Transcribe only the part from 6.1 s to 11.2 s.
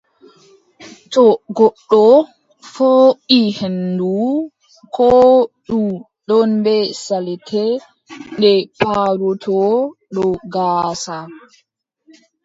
ɗon bee salte, ɗe palotoo dow gaasa.